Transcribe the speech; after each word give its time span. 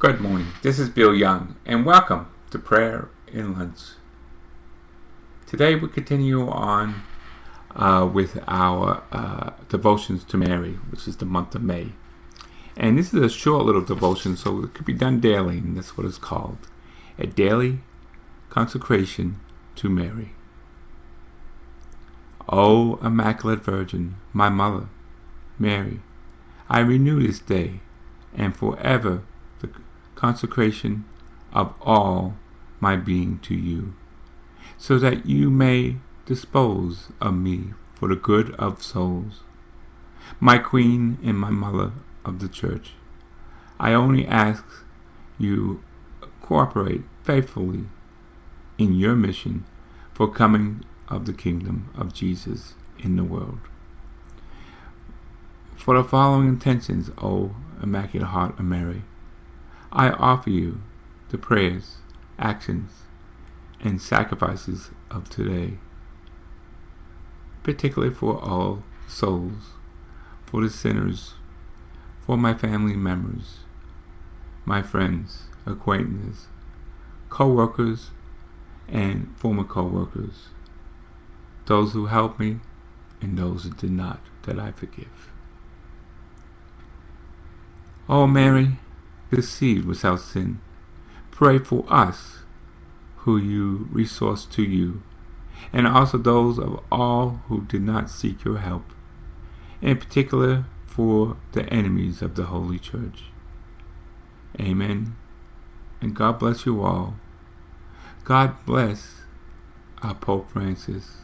Good 0.00 0.20
morning. 0.20 0.52
This 0.62 0.78
is 0.78 0.90
Bill 0.90 1.12
Young, 1.12 1.56
and 1.66 1.84
welcome 1.84 2.28
to 2.52 2.58
Prayer 2.60 3.08
in 3.32 3.58
Lunch. 3.58 3.80
Today 5.44 5.74
we 5.74 5.88
continue 5.88 6.48
on 6.48 7.02
uh, 7.74 8.08
with 8.08 8.38
our 8.46 9.02
uh, 9.10 9.54
devotions 9.68 10.22
to 10.22 10.36
Mary, 10.36 10.74
which 10.90 11.08
is 11.08 11.16
the 11.16 11.24
month 11.24 11.56
of 11.56 11.64
May. 11.64 11.94
And 12.76 12.96
this 12.96 13.12
is 13.12 13.20
a 13.20 13.28
short 13.28 13.64
little 13.64 13.84
devotion, 13.84 14.36
so 14.36 14.62
it 14.62 14.72
could 14.72 14.86
be 14.86 14.92
done 14.92 15.18
daily, 15.18 15.58
and 15.58 15.76
that's 15.76 15.98
what 15.98 16.06
it's 16.06 16.16
called 16.16 16.58
a 17.18 17.26
daily 17.26 17.80
consecration 18.50 19.40
to 19.74 19.88
Mary. 19.88 20.30
O 22.48 23.00
Immaculate 23.02 23.64
Virgin, 23.64 24.14
my 24.32 24.48
Mother, 24.48 24.86
Mary, 25.58 25.98
I 26.68 26.78
renew 26.78 27.20
this 27.20 27.40
day 27.40 27.80
and 28.32 28.56
forever 28.56 29.24
consecration 30.18 31.04
of 31.52 31.72
all 31.80 32.34
my 32.80 32.96
being 32.96 33.38
to 33.38 33.54
you, 33.54 33.94
so 34.76 34.98
that 34.98 35.26
you 35.26 35.48
may 35.48 35.96
dispose 36.26 37.08
of 37.20 37.34
me 37.34 37.72
for 37.94 38.08
the 38.08 38.16
good 38.16 38.54
of 38.56 38.82
souls. 38.82 39.40
My 40.40 40.58
Queen 40.58 41.18
and 41.22 41.38
my 41.38 41.50
Mother 41.50 41.92
of 42.24 42.40
the 42.40 42.48
Church, 42.48 42.94
I 43.78 43.92
only 43.92 44.26
ask 44.26 44.64
you 45.38 45.82
cooperate 46.42 47.02
faithfully 47.22 47.84
in 48.76 48.94
your 48.94 49.14
mission 49.14 49.64
for 50.12 50.28
coming 50.28 50.84
of 51.06 51.26
the 51.26 51.32
kingdom 51.32 51.90
of 51.96 52.12
Jesus 52.12 52.74
in 52.98 53.14
the 53.14 53.24
world. 53.24 53.60
For 55.76 55.96
the 55.96 56.02
following 56.02 56.48
intentions, 56.48 57.10
O 57.18 57.54
Immaculate 57.80 58.30
Heart 58.30 58.58
of 58.58 58.64
Mary, 58.64 59.04
I 59.90 60.10
offer 60.10 60.50
you 60.50 60.82
the 61.30 61.38
prayers, 61.38 61.96
actions, 62.38 62.90
and 63.80 64.00
sacrifices 64.00 64.90
of 65.10 65.28
today, 65.30 65.78
particularly 67.62 68.12
for 68.14 68.42
all 68.42 68.82
souls, 69.06 69.72
for 70.44 70.62
the 70.62 70.70
sinners, 70.70 71.34
for 72.20 72.36
my 72.36 72.54
family 72.54 72.96
members, 72.96 73.60
my 74.64 74.82
friends, 74.82 75.44
acquaintances, 75.64 76.48
co-workers, 77.30 78.10
and 78.88 79.34
former 79.36 79.64
co-workers, 79.64 80.48
those 81.66 81.92
who 81.92 82.06
helped 82.06 82.40
me 82.40 82.60
and 83.20 83.38
those 83.38 83.64
who 83.64 83.70
did 83.70 83.90
not, 83.90 84.20
that 84.42 84.58
I 84.58 84.72
forgive. 84.72 85.30
O 88.08 88.26
Mary, 88.26 88.78
conceived 89.30 89.86
without 89.86 90.20
sin, 90.20 90.60
pray 91.30 91.58
for 91.58 91.84
us 91.88 92.40
who 93.18 93.36
you 93.36 93.88
resource 93.92 94.44
to 94.46 94.62
you, 94.62 95.02
and 95.72 95.86
also 95.86 96.18
those 96.18 96.58
of 96.58 96.80
all 96.90 97.40
who 97.48 97.62
did 97.62 97.82
not 97.82 98.10
seek 98.10 98.44
your 98.44 98.58
help, 98.58 98.84
in 99.82 99.96
particular 99.98 100.64
for 100.86 101.36
the 101.52 101.64
enemies 101.72 102.22
of 102.22 102.34
the 102.36 102.44
Holy 102.46 102.78
Church. 102.78 103.24
Amen. 104.60 105.16
And 106.00 106.14
God 106.14 106.38
bless 106.38 106.66
you 106.66 106.82
all. 106.82 107.16
God 108.24 108.64
bless 108.66 109.22
our 110.02 110.14
Pope 110.14 110.50
Francis. 110.50 111.18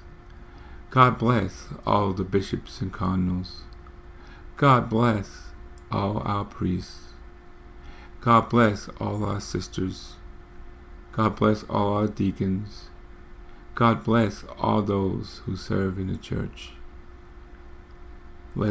God 0.91 1.19
bless 1.19 1.69
all 1.87 2.13
the 2.13 2.25
bishops 2.25 2.81
and 2.81 2.93
cardinals. 2.93 3.63
God 4.57 4.89
bless 4.89 5.49
all 5.91 6.23
our 6.25 6.45
priests. 6.45 7.14
God 8.25 8.49
bless 8.49 8.89
all 8.99 9.23
our 9.23 9.39
sisters. 9.39 10.15
God 11.13 11.37
bless 11.37 11.63
all 11.65 11.93
our 11.93 12.07
deacons. 12.07 12.85
God 13.75 14.03
bless 14.03 14.45
all 14.59 14.81
those 14.81 15.43
who 15.45 15.57
serve 15.57 15.99
in 15.99 16.07
the 16.07 16.17
church. 16.17 16.73